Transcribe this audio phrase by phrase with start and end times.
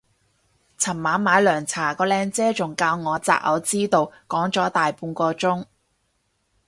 [0.79, 5.65] 尋晚買涼茶個靚姐仲教我擇偶之道講咗大半個鐘